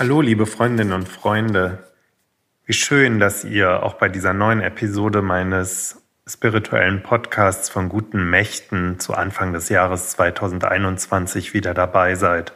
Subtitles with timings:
[0.00, 1.84] Hallo, liebe Freundinnen und Freunde.
[2.64, 8.98] Wie schön, dass ihr auch bei dieser neuen Episode meines spirituellen Podcasts von guten Mächten
[8.98, 12.54] zu Anfang des Jahres 2021 wieder dabei seid.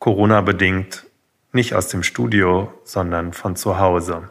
[0.00, 1.06] Corona bedingt
[1.52, 4.28] nicht aus dem Studio, sondern von zu Hause.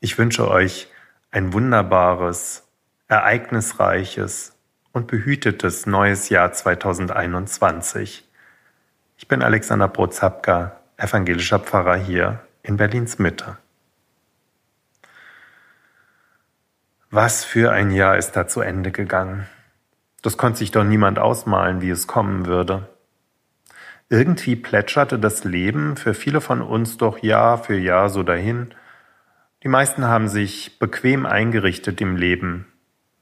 [0.00, 0.88] Ich wünsche euch
[1.30, 2.68] ein wunderbares,
[3.08, 4.58] ereignisreiches
[4.92, 8.28] und behütetes neues Jahr 2021.
[9.16, 13.58] Ich bin Alexander Brozapka, evangelischer Pfarrer hier in Berlins Mitte.
[17.10, 19.46] Was für ein Jahr ist da zu Ende gegangen.
[20.22, 22.88] Das konnte sich doch niemand ausmalen, wie es kommen würde.
[24.08, 28.74] Irgendwie plätscherte das Leben für viele von uns doch Jahr für Jahr so dahin.
[29.62, 32.66] Die meisten haben sich bequem eingerichtet im Leben,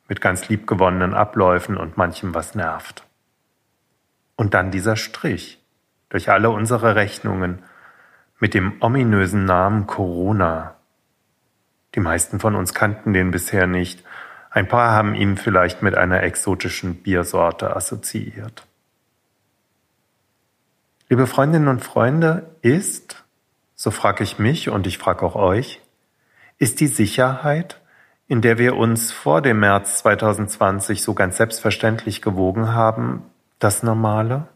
[0.09, 3.05] mit ganz liebgewonnenen Abläufen und manchem, was nervt.
[4.37, 5.63] Und dann dieser Strich
[6.09, 7.63] durch alle unsere Rechnungen
[8.43, 10.75] mit dem ominösen Namen Corona.
[11.95, 14.03] Die meisten von uns kannten den bisher nicht.
[14.51, 18.67] Ein paar haben ihn vielleicht mit einer exotischen Biersorte assoziiert.
[21.09, 23.23] Liebe Freundinnen und Freunde, ist,
[23.77, 25.81] so frage ich mich und ich frage auch euch,
[26.59, 27.81] ist die Sicherheit,
[28.27, 33.23] in der wir uns vor dem März 2020 so ganz selbstverständlich gewogen haben,
[33.61, 34.49] das Normale?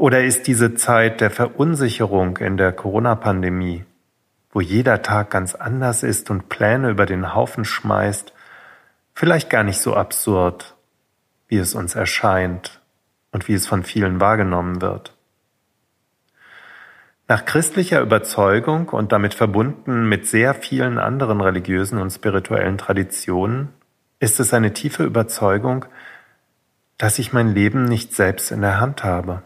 [0.00, 3.84] Oder ist diese Zeit der Verunsicherung in der Corona-Pandemie,
[4.50, 8.32] wo jeder Tag ganz anders ist und Pläne über den Haufen schmeißt,
[9.12, 10.74] vielleicht gar nicht so absurd,
[11.48, 12.80] wie es uns erscheint
[13.30, 15.14] und wie es von vielen wahrgenommen wird?
[17.28, 23.68] Nach christlicher Überzeugung und damit verbunden mit sehr vielen anderen religiösen und spirituellen Traditionen
[24.18, 25.84] ist es eine tiefe Überzeugung,
[26.96, 29.42] dass ich mein Leben nicht selbst in der Hand habe.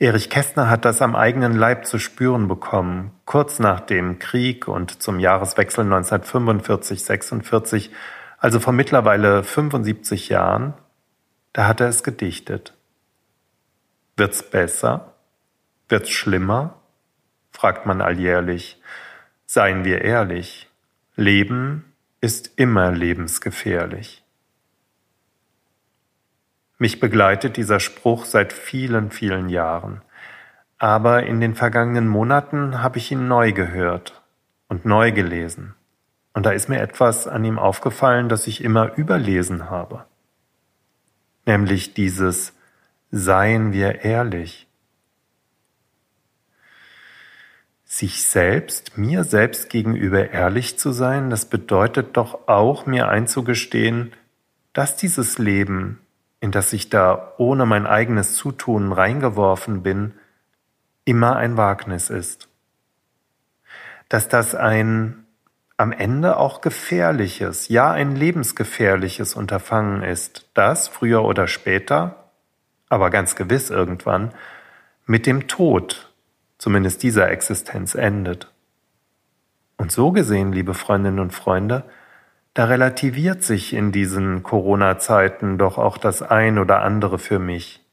[0.00, 5.02] Erich Kästner hat das am eigenen Leib zu spüren bekommen, kurz nach dem Krieg und
[5.02, 7.90] zum Jahreswechsel 1945-46,
[8.38, 10.74] also vor mittlerweile 75 Jahren,
[11.52, 12.74] da hat er es gedichtet.
[14.16, 15.14] Wird's besser?
[15.88, 16.74] Wird's schlimmer?
[17.50, 18.80] fragt man alljährlich.
[19.46, 20.70] Seien wir ehrlich,
[21.16, 24.22] Leben ist immer lebensgefährlich.
[26.78, 30.02] Mich begleitet dieser Spruch seit vielen, vielen Jahren.
[30.78, 34.22] Aber in den vergangenen Monaten habe ich ihn neu gehört
[34.68, 35.74] und neu gelesen.
[36.34, 40.04] Und da ist mir etwas an ihm aufgefallen, das ich immer überlesen habe.
[41.46, 42.52] Nämlich dieses
[43.10, 44.68] Seien wir ehrlich.
[47.84, 54.12] Sich selbst, mir selbst gegenüber ehrlich zu sein, das bedeutet doch auch mir einzugestehen,
[54.74, 55.98] dass dieses Leben
[56.40, 60.14] in das ich da ohne mein eigenes Zutun reingeworfen bin,
[61.04, 62.48] immer ein Wagnis ist.
[64.08, 65.24] Dass das ein
[65.78, 72.30] am Ende auch gefährliches, ja ein lebensgefährliches Unterfangen ist, das früher oder später,
[72.88, 74.32] aber ganz gewiss irgendwann,
[75.06, 76.12] mit dem Tod,
[76.58, 78.52] zumindest dieser Existenz, endet.
[79.76, 81.84] Und so gesehen, liebe Freundinnen und Freunde,
[82.58, 87.86] da relativiert sich in diesen Corona-Zeiten doch auch das ein oder andere für mich.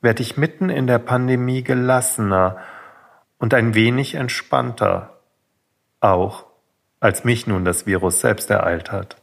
[0.00, 2.58] Werde ich mitten in der Pandemie gelassener
[3.38, 5.18] und ein wenig entspannter,
[5.98, 6.46] auch
[7.00, 9.16] als mich nun das Virus selbst ereilt hat.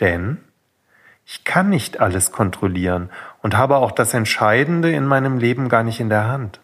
[0.00, 0.38] Denn
[1.24, 6.00] ich kann nicht alles kontrollieren und habe auch das Entscheidende in meinem Leben gar nicht
[6.00, 6.60] in der Hand.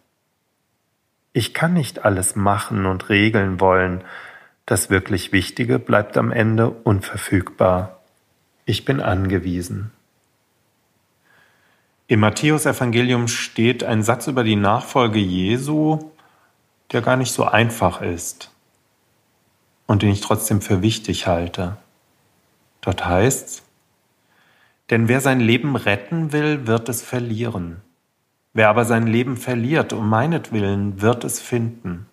[1.33, 4.03] Ich kann nicht alles machen und regeln wollen,
[4.67, 8.01] das wirklich Wichtige bleibt am Ende unverfügbar.
[8.65, 9.91] Ich bin angewiesen.
[12.07, 16.11] Im Matthäusevangelium steht ein Satz über die Nachfolge Jesu,
[16.93, 18.51] der gar nicht so einfach ist
[19.87, 21.77] und den ich trotzdem für wichtig halte.
[22.83, 23.63] Dort heißt's,
[24.91, 27.81] denn wer sein Leben retten will, wird es verlieren.
[28.53, 32.07] Wer aber sein Leben verliert um meinetwillen, wird es finden.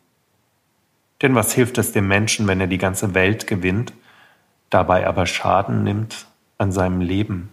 [1.21, 3.93] Denn was hilft es dem Menschen, wenn er die ganze Welt gewinnt,
[4.69, 6.27] dabei aber Schaden nimmt
[6.57, 7.49] an seinem Leben?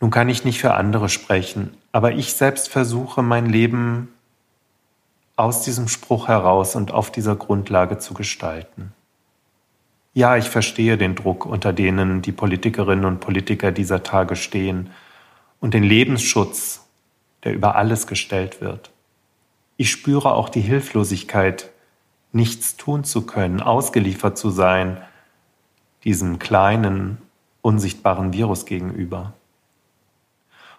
[0.00, 4.08] Nun kann ich nicht für andere sprechen, aber ich selbst versuche mein Leben
[5.36, 8.92] aus diesem Spruch heraus und auf dieser Grundlage zu gestalten.
[10.12, 14.90] Ja, ich verstehe den Druck, unter denen die Politikerinnen und Politiker dieser Tage stehen
[15.60, 16.86] und den Lebensschutz,
[17.44, 18.90] der über alles gestellt wird.
[19.80, 21.70] Ich spüre auch die Hilflosigkeit,
[22.32, 25.00] nichts tun zu können, ausgeliefert zu sein,
[26.04, 27.16] diesem kleinen,
[27.62, 29.32] unsichtbaren Virus gegenüber.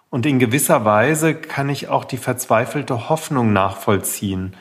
[0.08, 4.54] Und in gewisser Weise kann ich auch die verzweifelte Hoffnung nachvollziehen,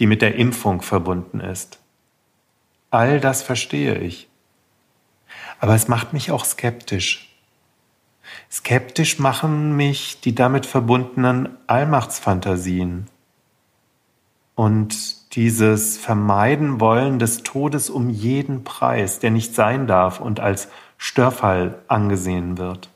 [0.00, 1.78] die mit der Impfung verbunden ist.
[2.90, 4.26] All das verstehe ich.
[5.60, 7.32] Aber es macht mich auch skeptisch.
[8.50, 13.06] Skeptisch machen mich die damit verbundenen Allmachtsfantasien
[14.54, 20.68] und dieses Vermeiden wollen des Todes um jeden Preis, der nicht sein darf und als
[20.96, 22.88] Störfall angesehen wird.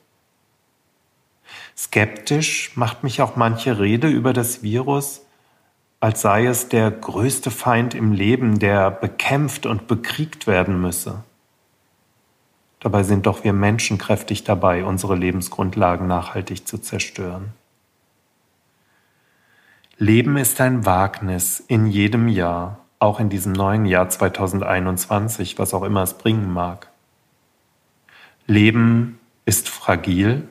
[1.75, 5.25] Skeptisch macht mich auch manche Rede über das Virus,
[5.99, 11.23] als sei es der größte Feind im Leben, der bekämpft und bekriegt werden müsse.
[12.79, 17.53] Dabei sind doch wir Menschen kräftig dabei, unsere Lebensgrundlagen nachhaltig zu zerstören.
[20.01, 25.83] Leben ist ein Wagnis in jedem Jahr, auch in diesem neuen Jahr 2021, was auch
[25.83, 26.89] immer es bringen mag.
[28.47, 30.47] Leben ist fragil,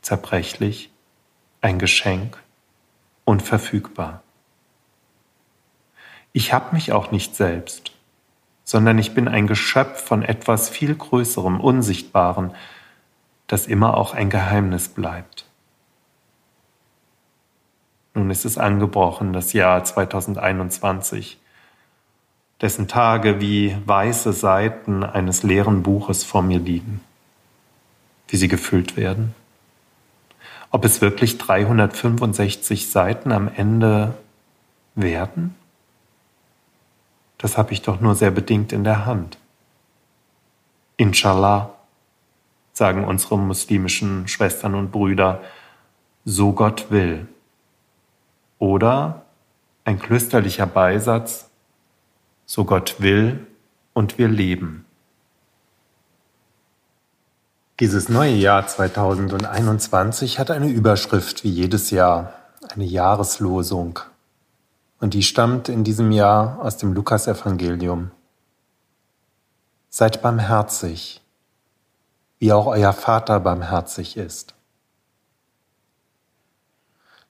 [0.00, 0.90] zerbrechlich,
[1.60, 2.38] ein Geschenk,
[3.26, 4.22] unverfügbar.
[6.32, 7.92] Ich habe mich auch nicht selbst,
[8.64, 12.54] sondern ich bin ein Geschöpf von etwas viel Größerem, Unsichtbaren,
[13.48, 15.49] das immer auch ein Geheimnis bleibt.
[18.30, 21.36] Nun ist es angebrochen, das Jahr 2021,
[22.60, 27.00] dessen Tage wie weiße Seiten eines leeren Buches vor mir liegen,
[28.28, 29.34] wie sie gefüllt werden.
[30.70, 34.14] Ob es wirklich 365 Seiten am Ende
[34.94, 35.56] werden?
[37.36, 39.38] Das habe ich doch nur sehr bedingt in der Hand.
[40.96, 41.74] Inshallah,
[42.74, 45.40] sagen unsere muslimischen Schwestern und Brüder,
[46.24, 47.26] so Gott will.
[48.60, 49.24] Oder
[49.84, 51.50] ein klösterlicher Beisatz,
[52.44, 53.46] so Gott will
[53.94, 54.84] und wir leben.
[57.80, 62.34] Dieses neue Jahr 2021 hat eine Überschrift wie jedes Jahr,
[62.68, 63.98] eine Jahreslosung.
[65.00, 68.10] Und die stammt in diesem Jahr aus dem Lukasevangelium.
[69.88, 71.22] Seid barmherzig,
[72.38, 74.54] wie auch euer Vater barmherzig ist.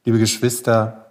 [0.04, 1.09] Liebe Geschwister,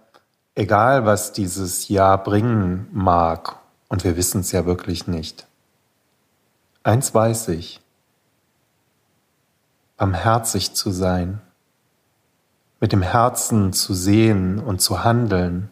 [0.54, 3.56] egal was dieses Jahr bringen mag,
[3.88, 5.46] und wir wissen es ja wirklich nicht,
[6.82, 7.80] eins weiß ich,
[9.96, 11.40] barmherzig zu sein,
[12.80, 15.70] mit dem Herzen zu sehen und zu handeln,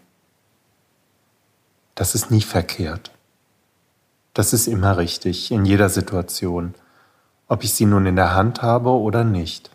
[1.95, 3.11] das ist nie verkehrt.
[4.35, 6.75] Das ist immer richtig in jeder Situation,
[7.49, 9.71] ob ich sie nun in der Hand habe oder nicht.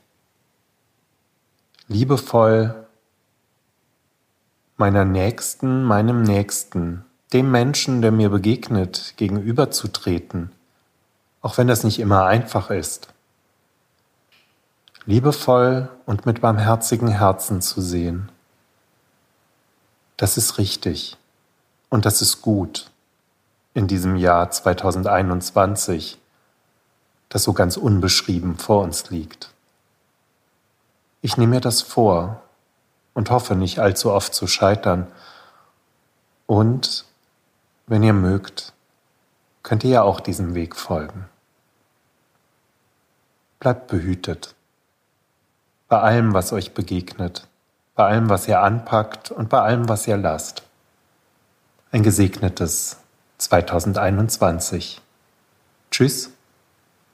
[1.88, 2.83] Liebevoll
[4.78, 10.52] meiner Nächsten, meinem Nächsten, dem Menschen, der mir begegnet, gegenüberzutreten,
[11.42, 13.10] auch wenn das nicht immer einfach ist.
[15.06, 18.30] Liebevoll und mit barmherzigen Herzen zu sehen.
[20.18, 21.18] Das ist richtig
[21.90, 22.90] und das ist gut
[23.74, 26.20] in diesem Jahr 2021,
[27.30, 29.50] das so ganz unbeschrieben vor uns liegt.
[31.22, 32.42] Ich nehme mir das vor
[33.14, 35.08] und hoffe nicht allzu oft zu scheitern.
[36.46, 37.06] Und
[37.88, 38.74] wenn ihr mögt,
[39.62, 41.30] könnt ihr ja auch diesem Weg folgen.
[43.60, 44.56] Bleibt behütet
[45.88, 47.48] bei allem, was euch begegnet,
[47.94, 50.64] bei allem, was ihr anpackt und bei allem, was ihr lasst.
[51.92, 52.98] Ein gesegnetes
[53.38, 55.02] 2021.
[55.92, 56.32] Tschüss,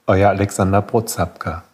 [0.06, 1.64] euer Alexander Brozapka.